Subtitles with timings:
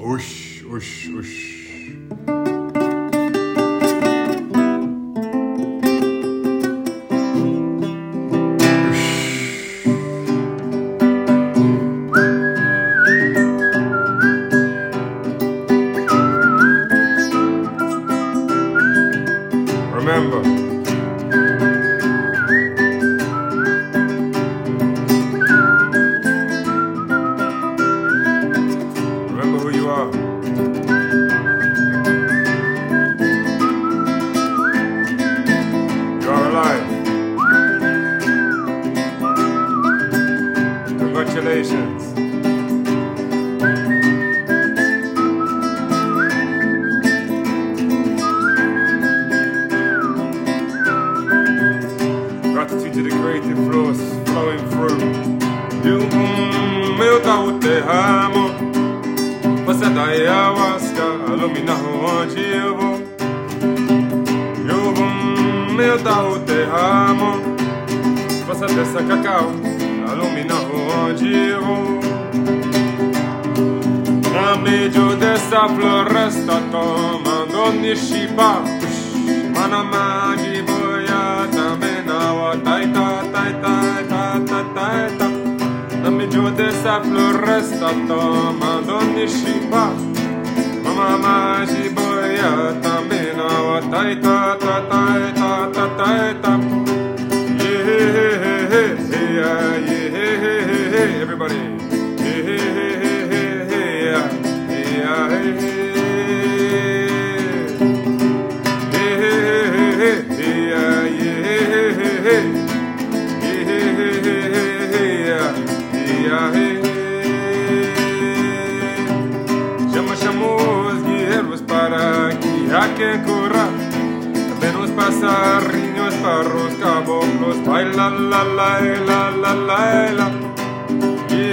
[0.00, 2.37] おしおしおし。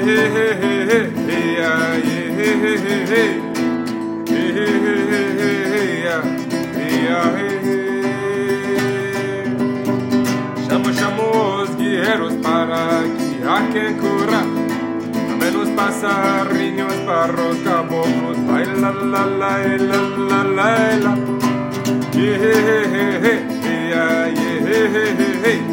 [0.06, 0.14] Chamo,
[10.94, 11.26] chamo
[11.64, 14.46] os guerreiros para que há quem cura.
[15.40, 19.98] Menos passarinhos, parros, caboclos, vai la la la la
[20.30, 20.70] la la
[21.04, 21.18] la.
[22.14, 25.66] Yeah, yeah, yeah, yeah, yeah, yeah, yeah, yeah.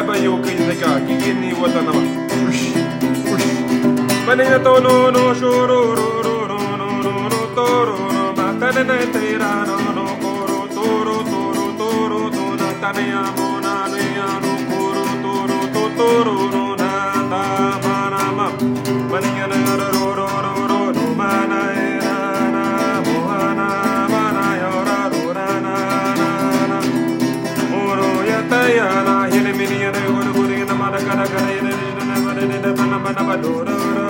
[0.00, 2.00] Shaba yoke zeka kigini watanama.
[2.48, 2.72] Ush,
[3.32, 3.48] ush.
[4.26, 8.98] Manina to no no shoro ro ro no no no no toro no ta ne
[9.12, 14.04] tera no no koro toro toro toro to to na ta ne tane amona ne
[14.28, 16.69] anu koro toro to toro no
[33.36, 34.09] don't know.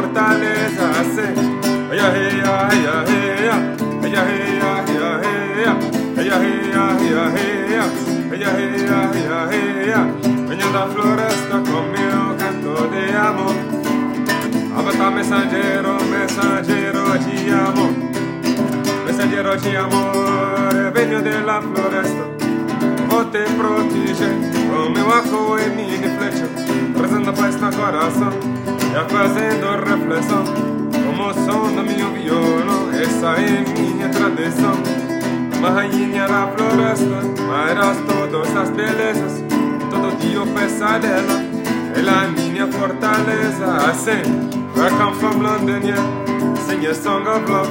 [0.00, 0.49] inconfortável
[44.10, 46.54] Where I come from, London, yeah.
[46.66, 47.68] Sing your song of love.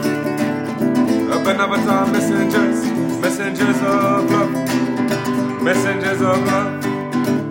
[1.32, 2.86] Up another time, messengers,
[3.20, 6.86] messengers of love, messengers of love.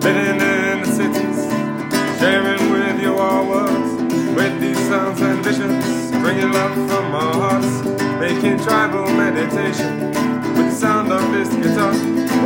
[0.03, 3.93] Living in the cities, sharing with you our words,
[4.35, 7.83] with these sounds and visions, bringing love from our hearts,
[8.19, 10.09] making tribal meditation
[10.57, 11.93] with the sound of this guitar.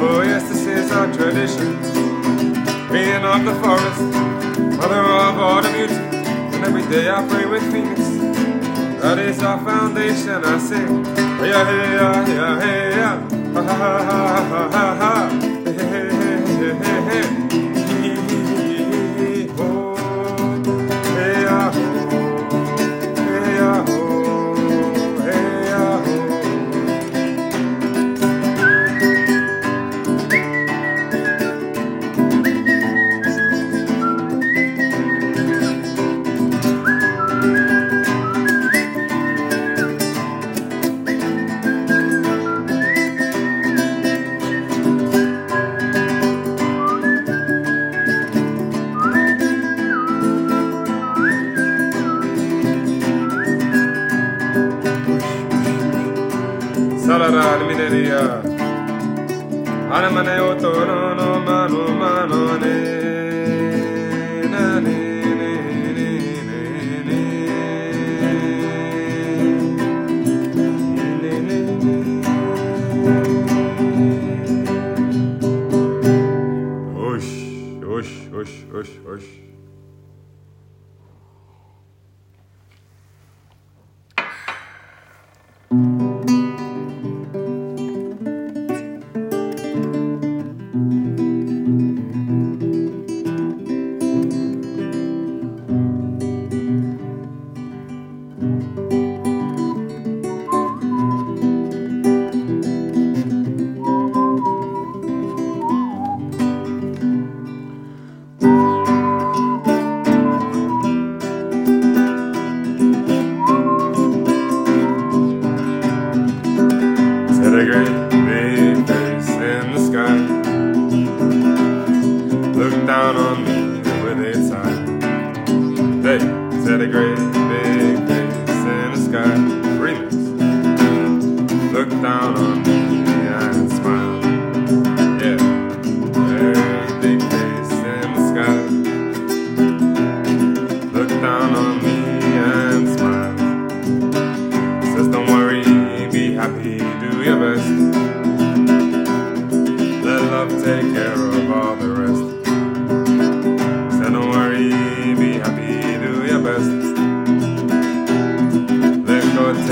[0.02, 1.78] Oh yes, this is our tradition.
[2.92, 4.13] Being of the forest
[6.94, 8.00] day I pray with Phoenix.
[9.02, 10.44] That is our foundation.
[10.46, 13.16] I sing, yeah, yeah, yeah, yeah,
[13.54, 15.53] ha ha ha ha ha ha.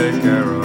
[0.01, 0.60] take care of.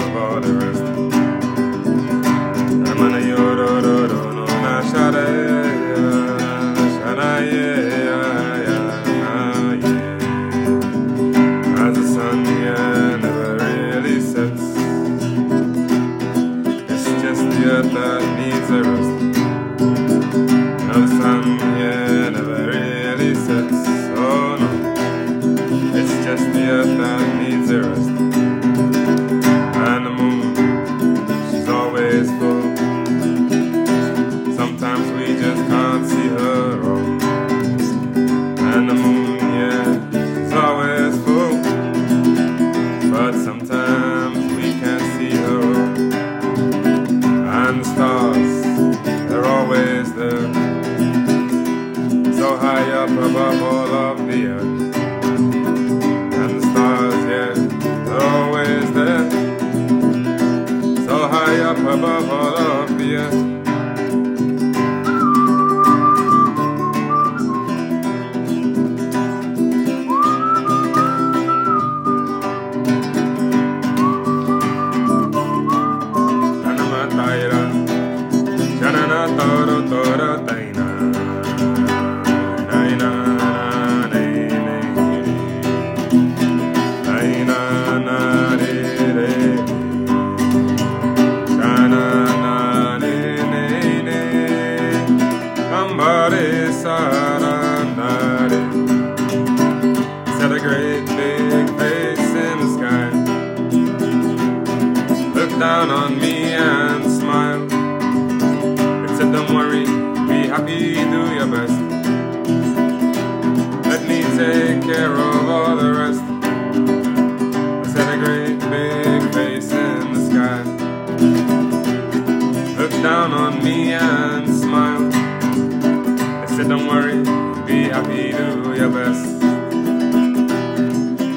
[128.76, 129.24] your best.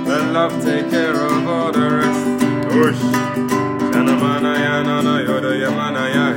[0.08, 2.25] Let love take care of all the rest.
[2.75, 3.03] Whoosh.
[3.93, 6.31] Shana mana na na yo do ya mana yo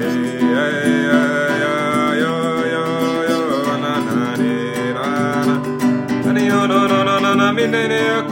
[2.22, 2.78] yo
[3.30, 3.40] yo
[3.82, 4.54] na na ni
[4.96, 5.06] na
[5.46, 7.18] na.
[7.20, 8.22] na na mi ne ne ya.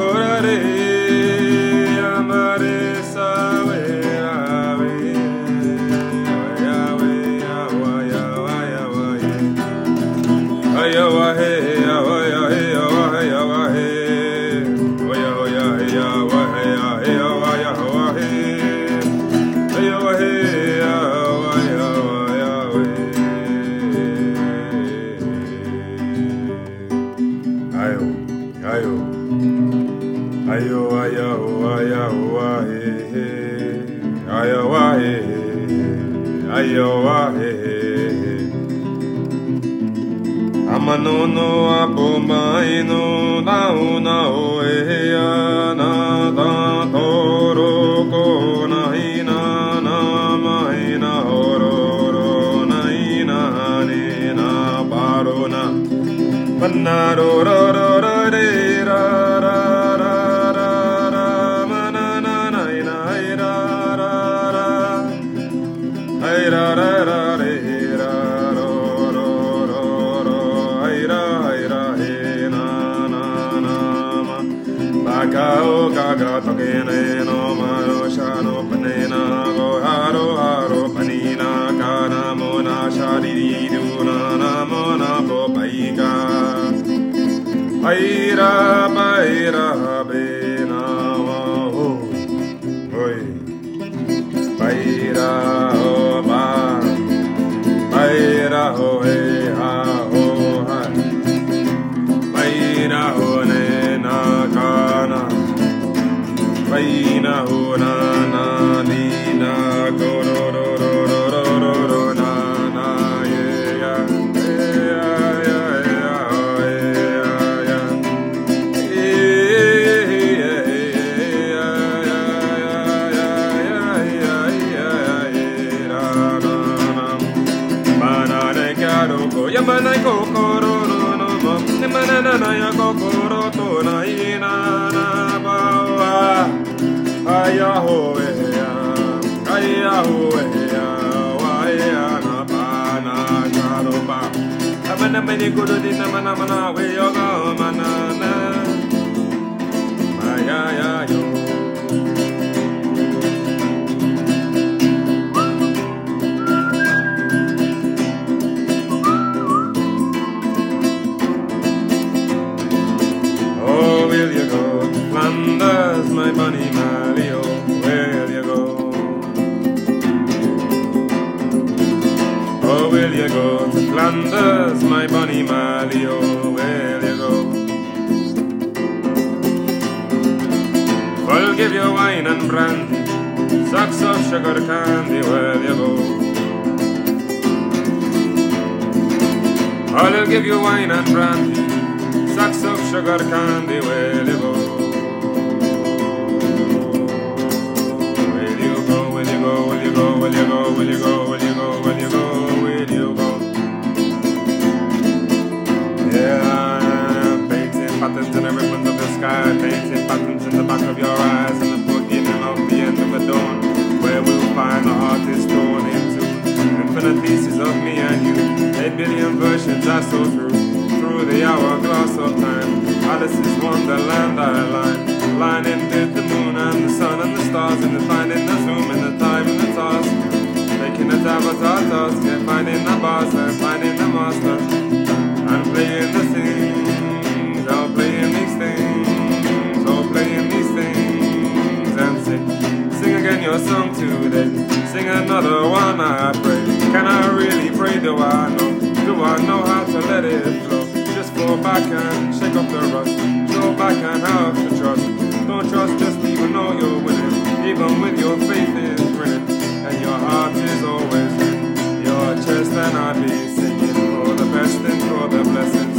[251.89, 253.53] back and shake off the rust.
[253.53, 255.03] Show back and have to trust.
[255.47, 257.67] Don't trust just even though you're winning.
[257.67, 259.49] Even with your faith is grinning.
[259.87, 264.79] And your heart is always in your chest and I'll be singing for the best
[264.79, 265.99] and for the blessings.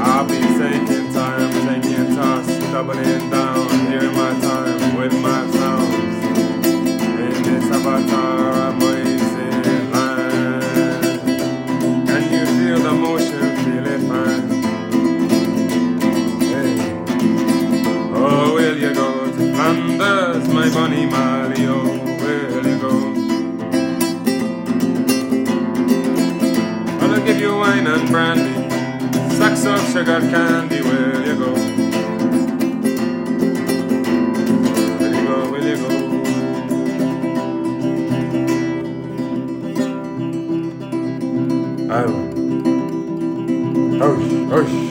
[0.00, 6.24] I'll be taking time, taking tasks, doubling down, hearing my time with my sounds.
[7.24, 8.33] In this time.
[21.06, 21.66] Mali?
[21.66, 21.82] Oh,
[22.20, 22.94] will you go?
[27.00, 28.52] I'll give you wine and brandy,
[29.36, 30.80] sacks of sugar candy.
[30.82, 31.52] Will you go?
[34.98, 35.36] Will you go?
[35.50, 35.88] Will you go?
[41.90, 42.14] Will.
[44.52, 44.83] Osh,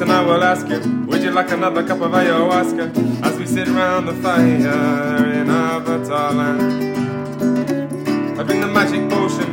[0.00, 3.24] and I will ask you, Would you like another cup of ayahuasca?
[3.24, 6.88] As we sit round the fire in Avatar land.
[8.38, 9.50] I bring the magic potion,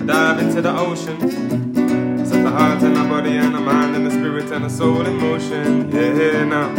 [0.00, 1.20] I dive into the ocean.
[2.24, 5.04] Set the heart and the body and the mind and the spirit and the soul
[5.04, 5.90] in motion.
[5.90, 6.70] Yeah, now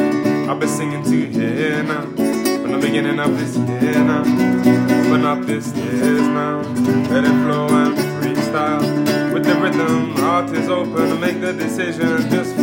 [0.51, 2.05] I've been singing to you here now.
[2.05, 4.21] From the beginning of this year now.
[4.21, 6.61] Open up this years now.
[7.11, 9.24] Let it flow and freestyle.
[9.45, 12.27] The rhythm, heart is open to make the decision.
[12.31, 12.55] Just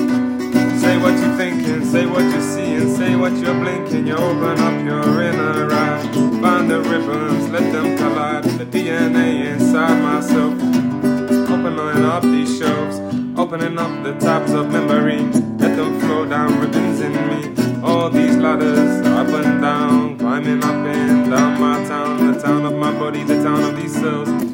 [0.83, 4.09] say what you're thinking, say what you're seeing, say what you're blinking.
[4.09, 6.03] You open up your inner eye.
[6.43, 8.43] Find the ribbons, let them collide.
[8.43, 10.55] The DNA inside myself.
[11.53, 12.99] Opening up these shelves,
[13.39, 15.21] opening up the tabs of memory.
[15.59, 17.83] Let them flow down ribbons in me.
[17.85, 22.75] All these ladders, up and down, climbing up and down my town, the town of
[22.75, 24.52] my body, the town of these cells.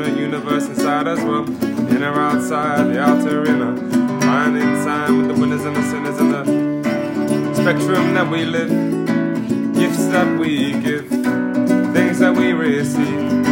[0.00, 1.44] Infinite universe inside as well,
[1.92, 3.76] inner outside, the outer inner.
[4.22, 8.70] Finding time with the winners and the sinners and the spectrum that we live,
[9.74, 11.06] gifts that we give,
[11.92, 13.44] things that we receive.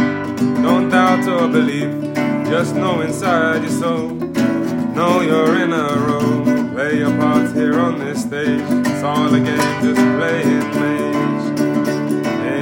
[0.63, 4.09] Don't doubt or believe, just know inside your soul.
[4.09, 8.63] Know you're in a row, play your part here on this stage.
[8.87, 11.59] It's all a game, just playing mage.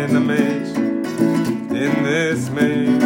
[0.02, 0.76] In the mage,
[1.72, 2.97] in this maze.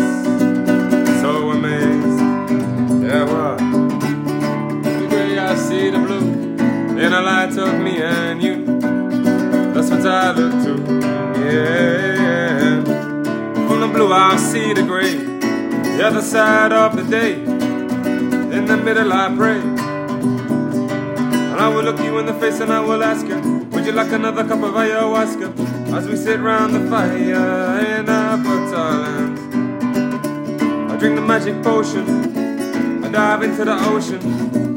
[7.21, 8.65] The light of me and you.
[9.73, 10.73] That's what I look to,
[11.39, 12.83] yeah.
[13.67, 17.33] From the blue, I see the gray, the other side of the day.
[17.33, 19.59] In the middle, I pray.
[21.51, 23.39] And I will look you in the face and I will ask you,
[23.71, 25.93] Would you like another cup of ayahuasca?
[25.93, 29.37] As we sit round the fire in Avatar land.
[30.91, 34.70] I drink the magic potion, I dive into the ocean.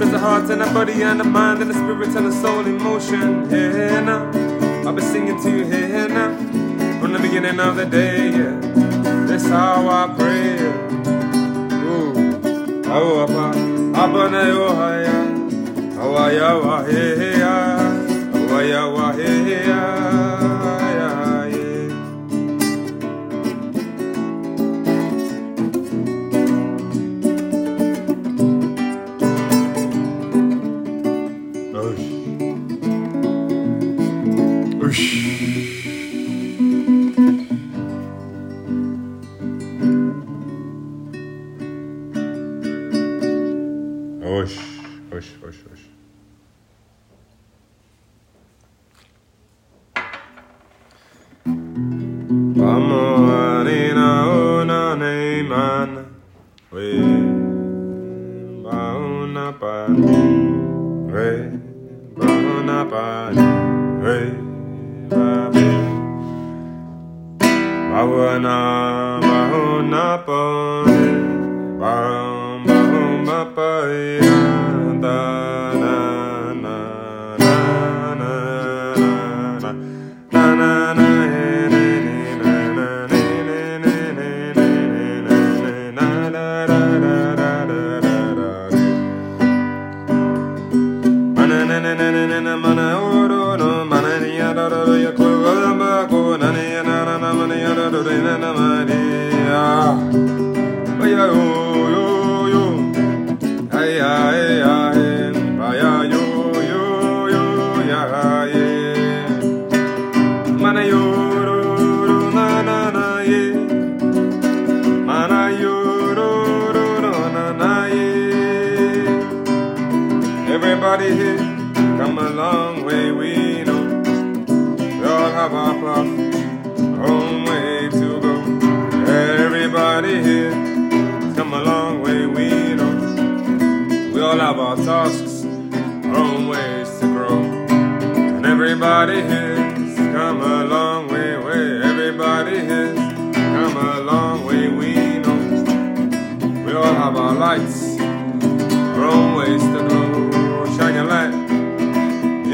[0.00, 2.60] Set the heart and the body and the mind and the spirit and the soul
[2.60, 3.50] in motion.
[3.50, 4.30] Here now,
[4.86, 6.34] I'll be singing to you here now.
[7.02, 8.58] From the beginning of the day, yeah.
[9.26, 10.56] That's how I pray.
[11.84, 12.14] Ooh.
[12.88, 13.52] Awapa,
[13.94, 15.18] abana yo haya,
[16.00, 17.78] awaya wa he ya,
[18.32, 19.50] awaya wa he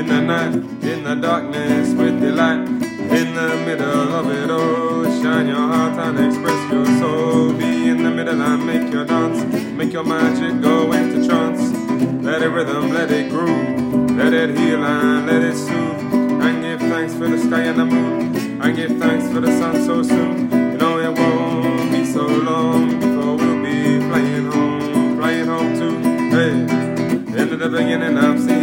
[0.07, 2.69] in the night, in the darkness with the light.
[3.11, 7.53] In the middle of it all, shine your heart and express your soul.
[7.53, 9.42] Be in the middle and make your dance,
[9.73, 11.73] make your magic go into trance.
[12.23, 16.12] Let it rhythm, let it groove, let it heal and let it soothe.
[16.45, 19.85] And give thanks for the sky and the moon, and give thanks for the sun
[19.85, 20.51] so soon.
[20.73, 25.99] You know it won't be so long before we'll be flying home, flying home too.
[26.31, 26.87] Hey.
[27.37, 28.56] Into the beginning, I'm seeing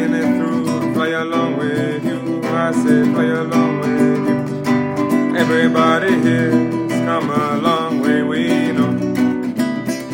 [2.71, 5.35] say fly along with you.
[5.35, 8.93] Everybody here's come a long way, we know.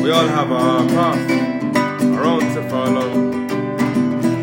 [0.02, 1.30] We all have our path,
[2.02, 3.10] our own to follow.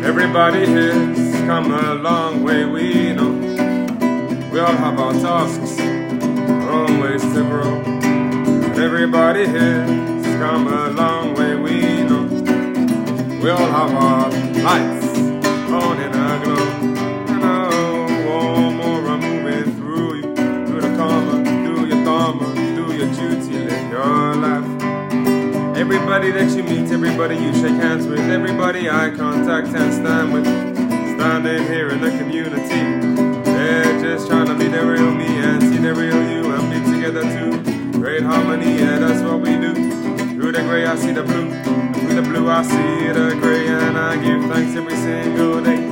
[0.02, 3.32] Everybody here's come a long way, we know.
[4.52, 7.82] We all have our tasks, our own ways to grow.
[8.82, 12.24] Everybody here's come a long way, we know.
[13.42, 14.30] We all have our
[14.62, 14.97] lights
[25.90, 30.44] Everybody that you meet, everybody you shake hands with, everybody eye contact and stand with.
[30.44, 35.78] Standing here in the community, they're just trying to be the real me and see
[35.78, 37.98] the real you and be together too.
[37.98, 39.72] Great harmony, yeah, that's what we do.
[40.34, 41.48] Through the gray, I see the blue.
[41.94, 45.88] Through the blue, I see the gray, and I give thanks every single day.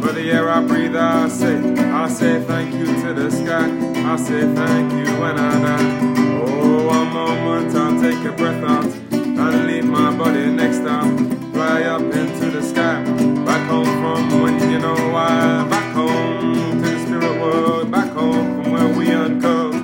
[0.00, 3.70] For the air I breathe, I say, I say thank you to the sky.
[4.12, 6.42] I say thank you when I die.
[6.44, 9.05] Oh, one moment, I'll take a breath out
[9.54, 11.52] and leave my body next time.
[11.52, 13.02] Fly up into the sky,
[13.44, 15.66] back home from when you know why.
[15.68, 19.74] Back home to the spirit world, back home from where we uncurled.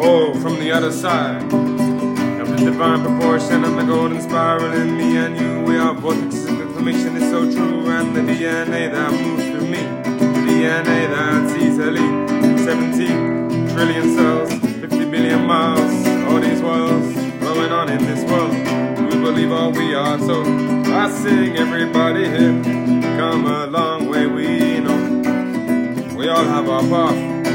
[0.00, 1.42] Oh, from the other side.
[2.40, 5.62] Of the divine proportion and the golden spiral in me and you.
[5.62, 9.82] We are vortexes of information is so true, and the DNA that moves through me.
[10.46, 12.06] DNA that's easily
[12.64, 16.06] 17 trillion cells, 50 billion miles.
[16.28, 18.65] All these worlds going on in this world.
[19.26, 22.62] Believe all we are, so I sing everybody here.
[23.18, 26.14] Come a long way, we know.
[26.16, 27.48] We all have our path,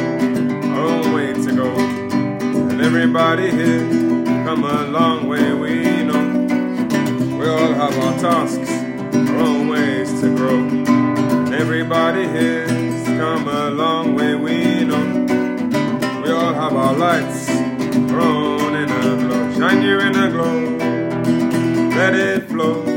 [0.65, 1.73] our own way to go.
[1.77, 3.87] And everybody here,
[4.43, 7.37] come a long way, we know.
[7.37, 8.69] We all have our tasks,
[9.29, 10.59] our own ways to grow.
[10.59, 15.05] And everybody here's come a long way, we know.
[16.21, 17.49] We all have our lights,
[18.11, 19.53] our own in a glow.
[19.57, 20.81] Shine your inner glow,
[22.01, 22.90] let it flow.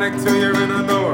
[0.00, 1.12] Connect to your inner knower.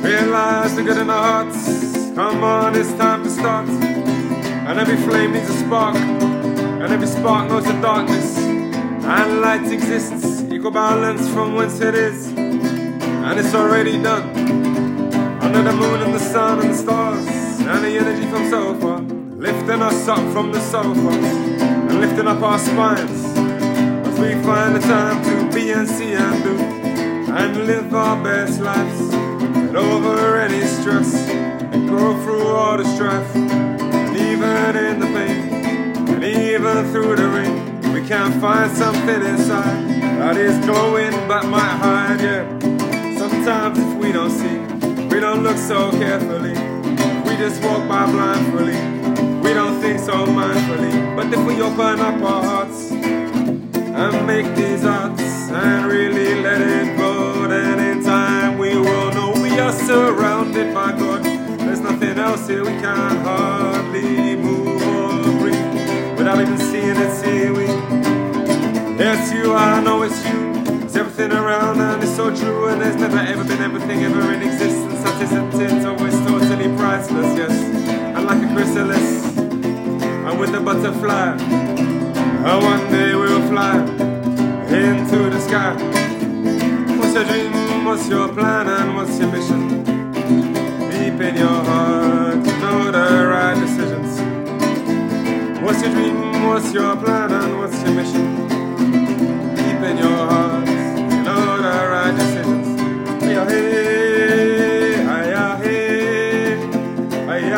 [0.00, 1.66] Realize the good in our hearts.
[2.14, 3.68] Come on, it's time to start.
[3.68, 8.38] And every flame needs a spark, and every spark knows the darkness.
[8.38, 12.28] And light exists, equal balance from whence it is.
[12.28, 14.28] And it's already done.
[15.42, 19.00] Under the moon and the sun and the stars, and the energy from so far,
[19.00, 21.10] lifting us up from the sofa,
[21.88, 23.24] and lifting up our spines.
[24.06, 26.81] As we find the time to be and see and do,
[27.38, 29.10] and live our best lives.
[29.10, 31.14] Get over any stress,
[31.72, 33.34] and go through all the strife.
[33.34, 35.42] And even in the pain,
[36.12, 37.54] and even through the rain,
[37.92, 42.44] we can find something inside that is glowing but might hide, yeah.
[43.18, 44.58] Sometimes if we don't see,
[45.12, 46.54] we don't look so carefully.
[47.26, 48.78] We just walk by blindly.
[49.42, 51.16] We don't think so mindfully.
[51.16, 56.96] But if we open up our hearts and make these arts and really let it
[56.96, 57.01] go,
[59.72, 61.24] surrounded by God.
[61.24, 67.50] There's nothing else here we can hardly move or breathe without even seeing it, see
[67.50, 67.66] we.
[69.04, 70.52] It's you, I know it's you.
[70.84, 74.42] It's everything around and it's so true and there's never ever been everything ever in
[74.42, 75.02] existence.
[75.02, 77.52] That isn't it, always totally priceless, yes.
[78.16, 83.78] And like a chrysalis, and with a butterfly, and one day we'll fly
[84.68, 85.72] into the sky.
[86.98, 87.61] What's your dream?
[87.84, 88.68] What's your plan?
[88.68, 89.82] And what's your mission?
[90.90, 94.20] Deep in your heart, you know the right decisions.
[95.60, 96.46] What's your dream?
[96.48, 97.32] What's your plan?
[97.32, 98.48] And what's your mission?
[99.56, 102.80] Deep in your heart, you know the right decisions.
[103.22, 106.56] Hey, ah, hey,
[107.26, 107.48] hey,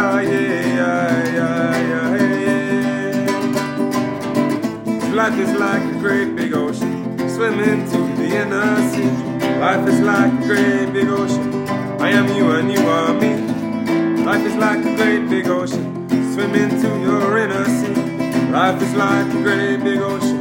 [1.38, 3.26] yeah, hey.
[5.12, 9.33] Life is like a great big ocean, swimming to the inner sea.
[9.64, 11.66] Life is like a great big ocean.
[11.98, 13.32] I am you and you are me.
[14.22, 17.94] Life is like a great big ocean, swimming to your inner sea.
[18.52, 20.33] Life is like a great big ocean,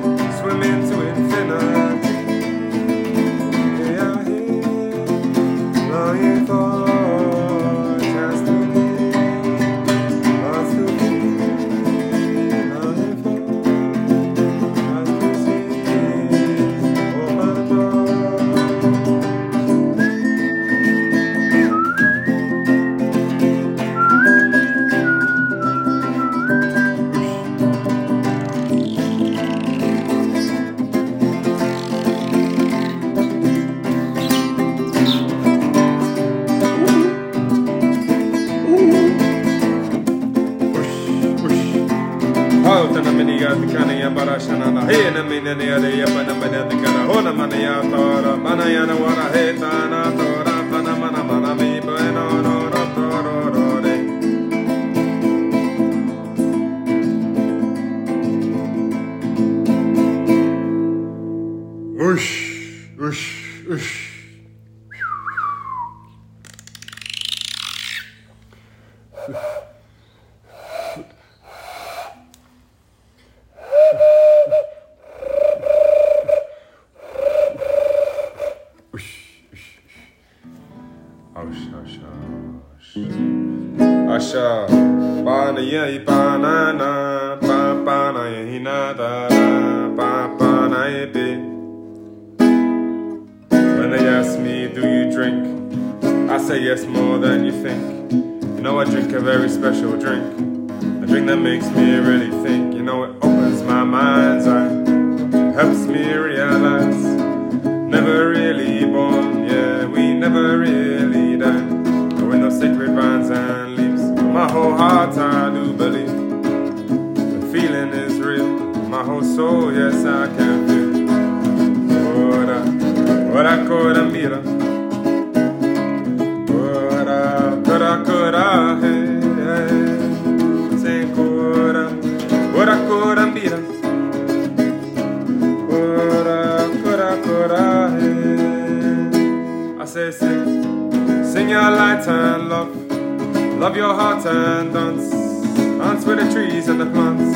[143.64, 145.10] Love your heart and dance.
[145.10, 147.34] Dance with the trees and the plants.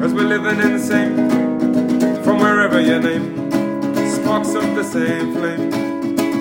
[0.00, 1.14] Cause we're living in the same,
[2.24, 3.48] from wherever your name.
[4.10, 5.70] Sparks of the same flame,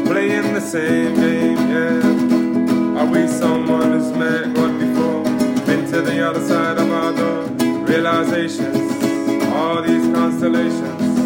[0.08, 3.00] playing the same game, yeah.
[3.00, 5.24] Are we someone who's met God before?
[5.68, 7.44] Been to the other side of our door.
[7.86, 11.20] Realizations, all these constellations.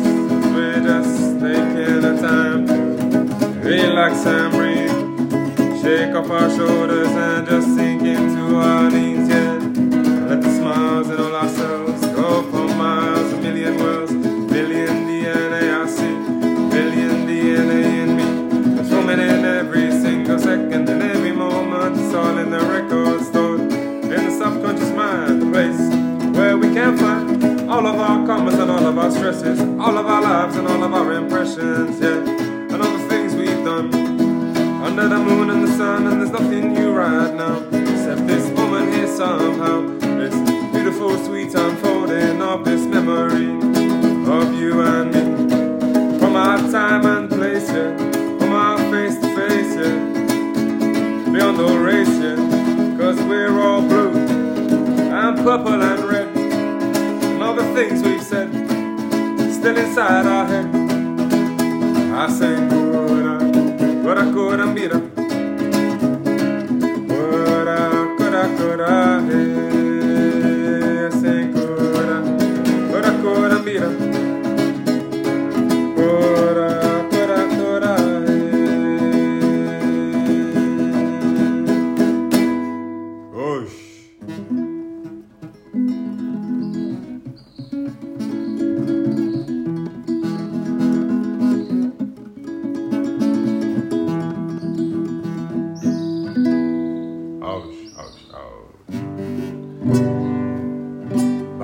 [0.53, 4.70] We're just taking the time to relax and breathe.
[5.81, 9.53] Shake off our shoulders and just sink into our knees, yeah.
[10.29, 15.87] Let the smiles in all ourselves go for miles, a million worlds, billion DNA I
[15.87, 18.79] see, billion DNA in me.
[18.79, 21.97] It's roaming in every single second and every moment.
[21.97, 26.95] It's all in the record store, in the subconscious mind, the place where we can
[26.95, 30.67] find all of our comments and all of our stresses, all of our lives and
[30.67, 34.10] all of our impressions, yeah, and all the things we've done
[34.91, 38.91] under the moon and the sun, and there's nothing new right now except this woman
[38.91, 39.87] here somehow.
[40.19, 40.35] This
[40.73, 43.51] beautiful, sweet unfolding of this memory
[44.29, 46.19] of you and me.
[46.19, 47.95] From our time and place, yeah,
[48.37, 52.17] from our face to face, yeah, beyond the race,
[52.99, 58.49] cause we're all blue and purple and red, and all the things we've said
[59.53, 60.67] still inside our head.
[62.13, 62.80] I cora,
[64.11, 64.75] Ahora cobran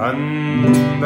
[0.10, 1.04] अन्द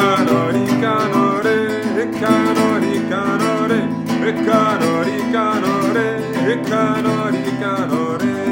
[0.00, 3.86] Recano, ricano, re, recano, ricano, re,
[4.22, 8.48] recano, ricano, re, recano, ricano, re.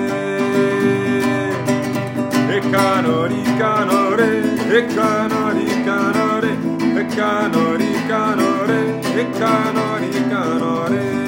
[2.48, 6.58] Recano, ricano, re, recano, ricano, re,
[6.92, 11.27] recano, ricano, re, recano, ricano, re.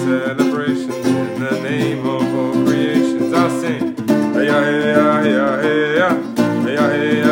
[0.00, 3.32] celebrations in the name of all creations.
[3.32, 3.96] I sing,
[4.34, 6.16] hey, ah, hey, ah, hey, ah, hey, hey,
[6.62, 7.23] hey, hey, hey.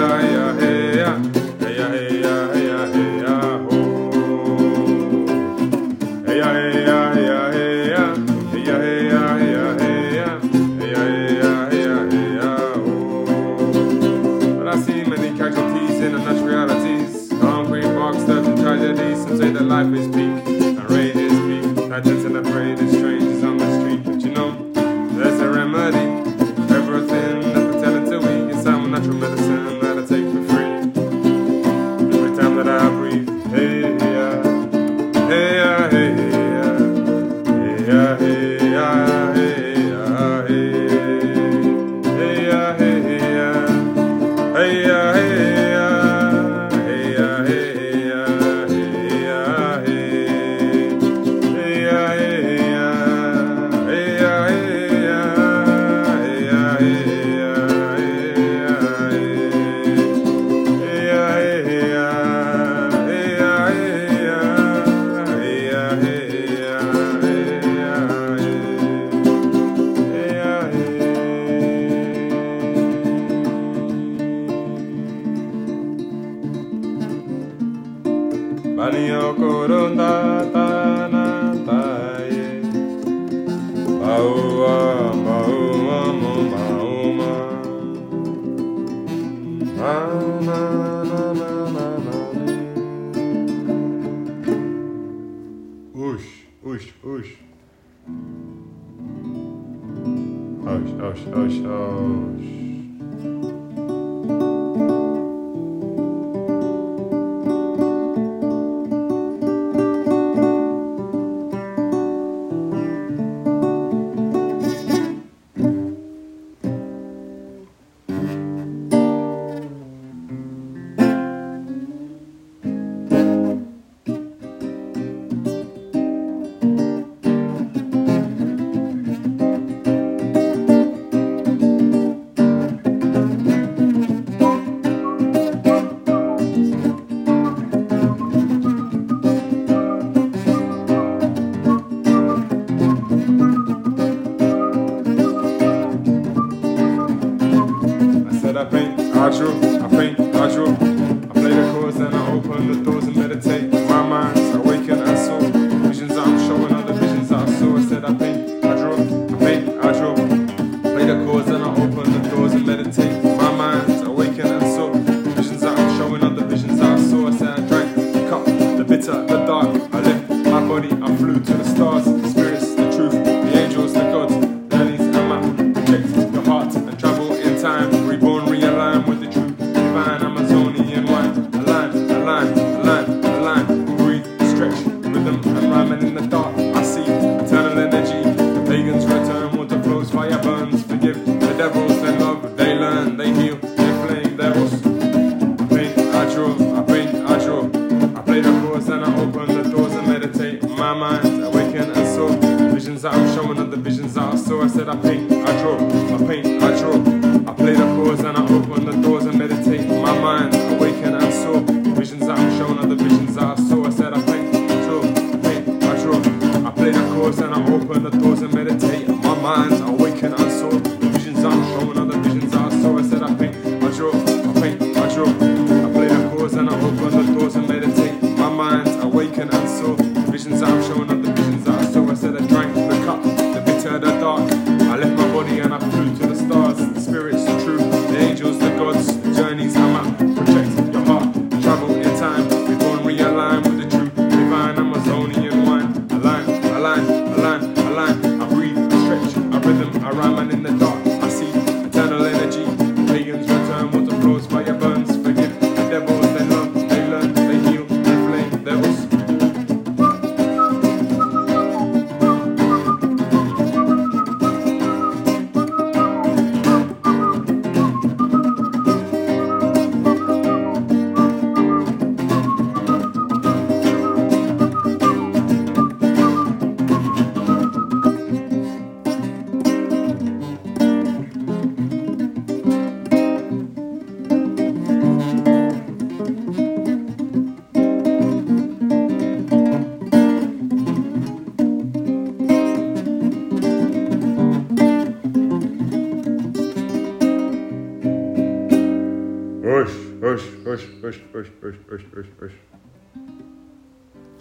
[301.65, 301.75] Ouch.
[301.89, 302.53] Banda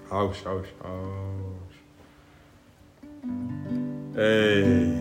[0.10, 1.76] House, house, house.
[4.16, 5.01] Hey.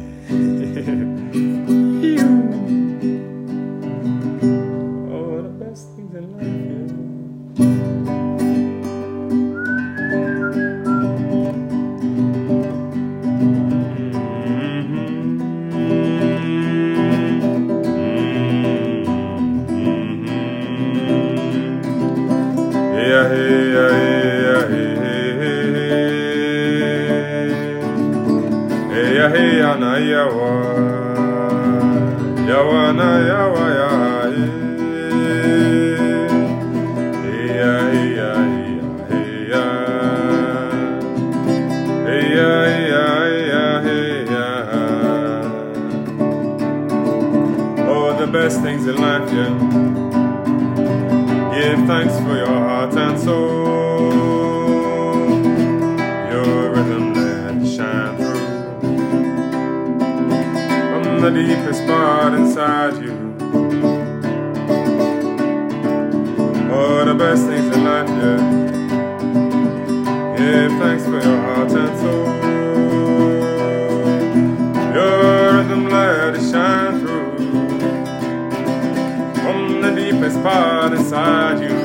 [80.36, 81.76] Part inside you.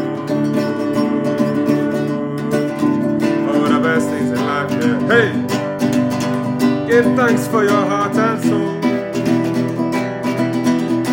[3.49, 4.99] Oh, the best things in life, yeah.
[5.11, 5.31] Hey,
[6.87, 8.75] give thanks for your heart and soul.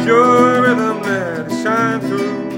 [0.06, 2.50] Your rhythm let it shine through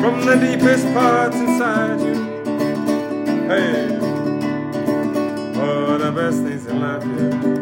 [0.00, 2.14] from the deepest parts inside you.
[3.48, 3.98] Hey,
[5.56, 7.59] oh, the best things in life, yeah.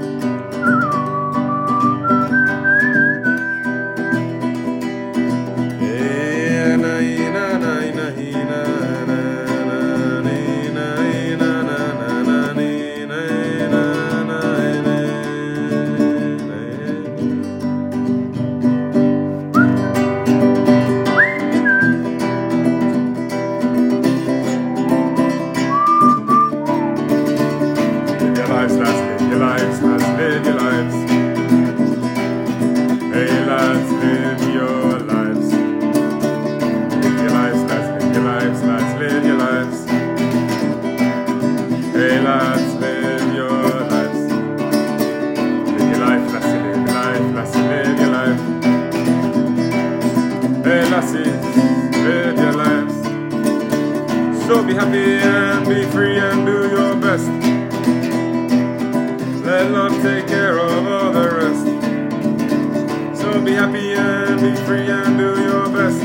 [64.68, 66.02] Free and do your best.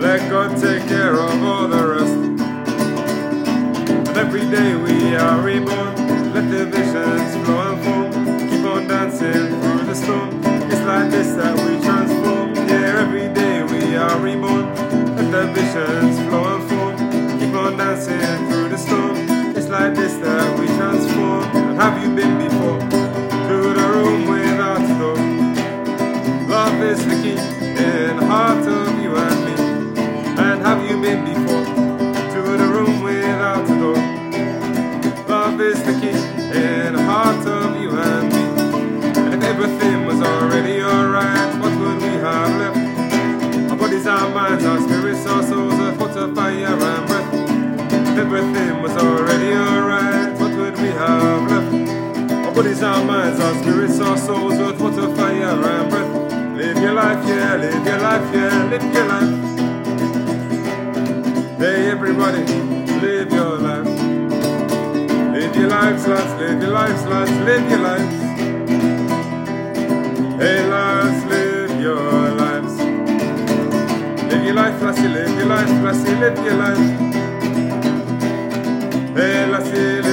[0.00, 2.18] Let God take care of all the rest.
[4.08, 5.92] And every day we are reborn.
[6.32, 8.48] Let the visions flow and form.
[8.48, 10.30] Keep on dancing through the storm.
[10.72, 12.54] It's like this that we transform.
[12.54, 14.64] Yeah, every day we are reborn.
[15.16, 16.96] Let the visions flow and form.
[17.38, 19.16] Keep on dancing through the storm.
[19.58, 21.44] It's like this that we transform.
[21.54, 22.55] And have you been before?
[54.26, 56.32] Souls, earth, water, fire, and breath.
[56.56, 59.32] Live your life, yeah, live your life, yeah, live your life.
[61.60, 62.42] Hey, everybody,
[63.04, 63.86] live your life.
[65.32, 68.16] Live your lives, lads, live your lives, lads, live your lives.
[70.42, 72.74] Hey, lads, live your lives.
[74.30, 76.86] Live your life, lassie, live your life, lassie, live your life.
[79.16, 80.05] Hey, lassie,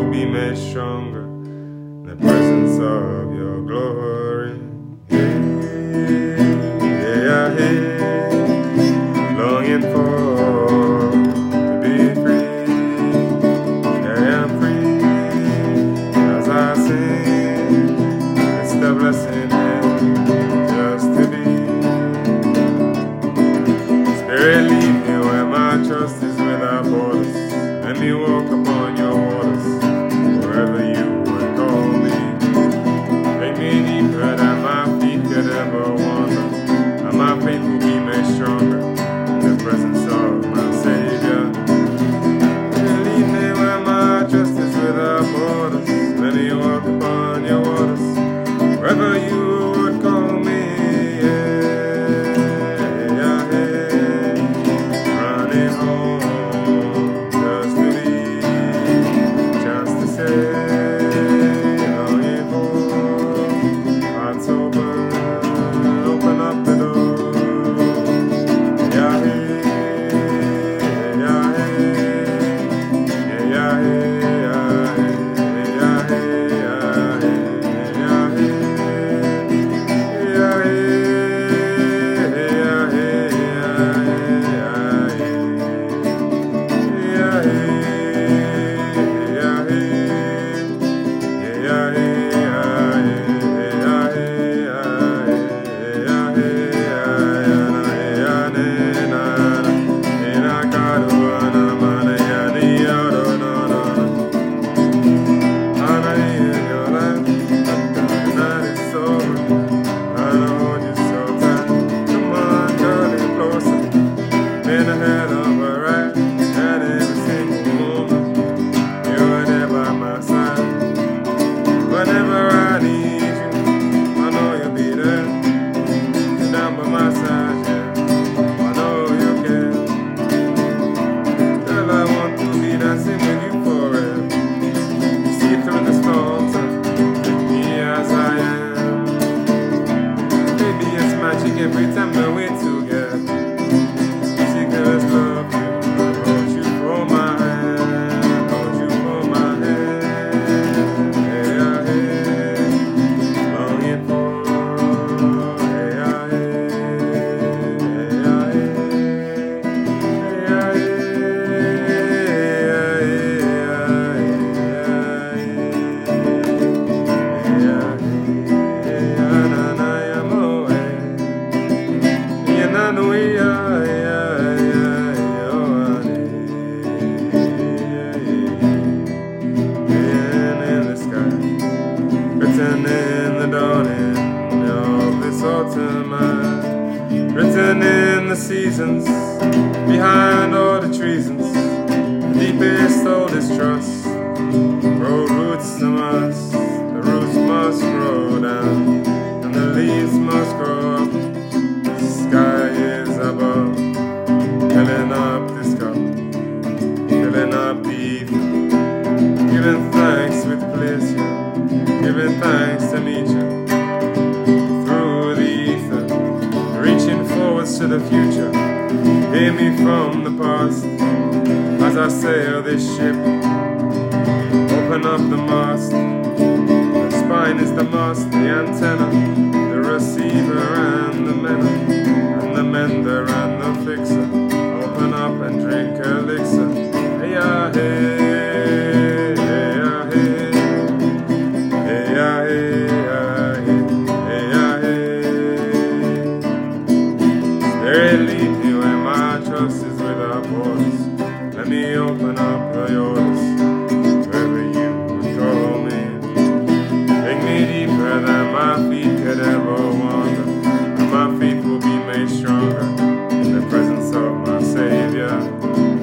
[0.00, 4.58] will be made stronger in the presence of your glory.
[5.10, 5.59] Yeah,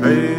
[0.08, 0.37] Hey,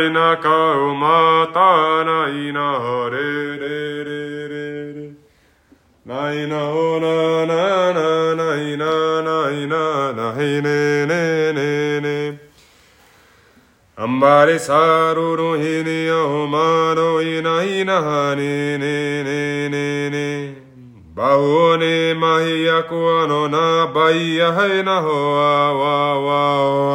[0.00, 2.68] Hai na ka mata na ina
[3.12, 3.28] re
[3.62, 4.22] re re
[4.52, 5.14] re re.
[6.06, 8.92] Na ina o na na na na ina
[9.26, 12.38] na ina na he ne ne ne ne.
[13.98, 20.08] Ambare saru ro he ne o ma ro ina ina ha ne ne ne ne
[20.08, 20.28] ne.
[21.14, 26.40] Bao ne mahi aku ano na bai a hai na ho a wa wa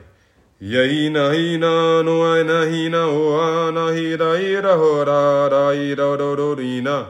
[5.73, 7.07] i ro ro ri na.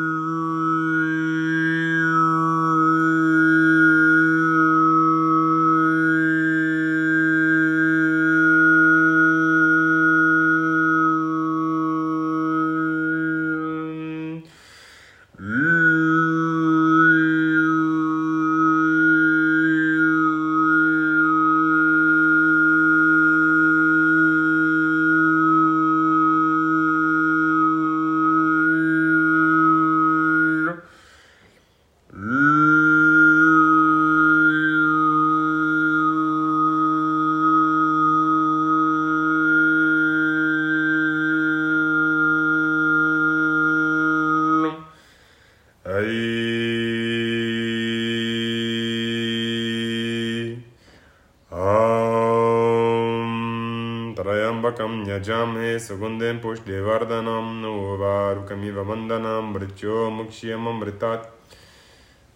[55.21, 61.13] जां हे सुगुन्दें पुष्टे वर्धनं no वारुकमिवन्दनां मृत्यो मुक्ष्यमृता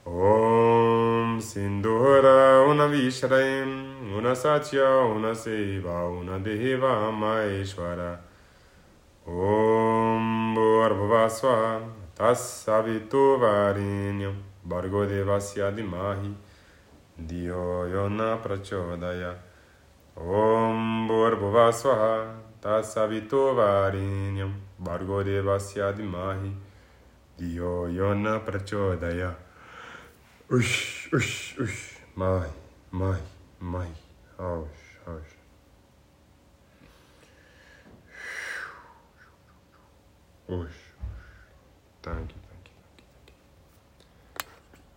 [0.08, 3.34] ॐ सिन्धुराऊनवीश्व
[4.18, 8.02] ऊनसा चौ ऊनसेवा ऊनदे वा माहेश्वर।
[9.30, 11.80] ॐ वोर्भुवा स्वाहा
[12.20, 14.36] तस्सवितु वारिण्यं
[17.28, 19.24] धियो यो न प्रचोदय।
[20.18, 22.04] ॐ भूर्भुवा स्वः
[22.66, 26.52] Tassavitu Varinyam Bargo Devasya Dimahi
[27.38, 29.36] Dio Yona Prachodaya
[30.50, 32.46] Ush, ush, ush, my,
[32.92, 33.18] my,
[33.60, 33.88] my,
[34.38, 34.66] hush,
[35.06, 35.34] hush.
[40.48, 40.70] Ush,
[42.02, 43.32] thank you, thank you, thank you, thank
[44.42, 44.48] you.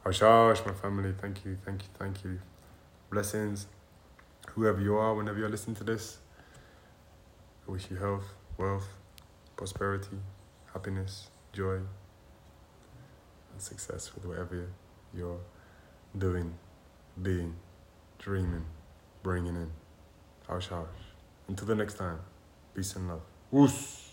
[0.05, 2.39] Hush, hush, my family, thank you, thank you, thank you.
[3.11, 3.67] Blessings,
[4.49, 6.19] whoever you are, whenever you're listening to this.
[7.79, 8.89] Wish you health, wealth,
[9.57, 10.19] prosperity,
[10.73, 11.87] happiness, joy, and
[13.59, 14.67] success with whatever
[15.15, 15.39] you're
[16.19, 16.55] doing,
[17.23, 17.55] being,
[18.19, 18.65] dreaming,
[19.23, 19.71] bringing in.
[20.49, 20.89] Hush, hush.
[21.47, 22.19] Until the next time,
[22.75, 23.23] peace and love.
[23.53, 24.08] Woos.